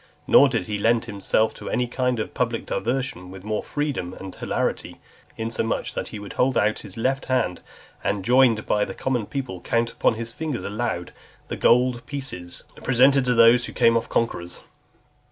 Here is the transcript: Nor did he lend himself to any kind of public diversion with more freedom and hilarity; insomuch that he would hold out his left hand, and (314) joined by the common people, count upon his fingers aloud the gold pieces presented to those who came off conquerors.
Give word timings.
Nor 0.25 0.49
did 0.49 0.63
he 0.63 0.79
lend 0.79 1.05
himself 1.05 1.53
to 1.53 1.69
any 1.69 1.85
kind 1.85 2.17
of 2.19 2.33
public 2.33 2.65
diversion 2.65 3.29
with 3.29 3.43
more 3.43 3.61
freedom 3.61 4.15
and 4.15 4.33
hilarity; 4.33 4.99
insomuch 5.37 5.93
that 5.93 6.07
he 6.07 6.17
would 6.17 6.33
hold 6.33 6.57
out 6.57 6.79
his 6.79 6.97
left 6.97 7.25
hand, 7.25 7.61
and 8.03 8.25
(314) 8.25 8.25
joined 8.55 8.65
by 8.65 8.83
the 8.83 8.95
common 8.95 9.27
people, 9.27 9.61
count 9.61 9.91
upon 9.91 10.15
his 10.15 10.31
fingers 10.31 10.63
aloud 10.63 11.13
the 11.49 11.55
gold 11.55 12.03
pieces 12.07 12.63
presented 12.81 13.25
to 13.25 13.35
those 13.35 13.65
who 13.65 13.73
came 13.73 13.95
off 13.95 14.09
conquerors. 14.09 14.61